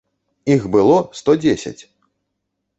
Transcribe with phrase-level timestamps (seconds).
[0.55, 1.79] Іх было сто дзесяць!